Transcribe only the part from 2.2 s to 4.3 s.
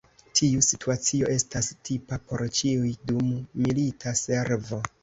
por ĉiuj dum milita